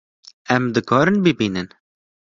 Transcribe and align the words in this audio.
Em 0.55 0.63
dikarin 0.77 1.21
bibînin 1.27 1.69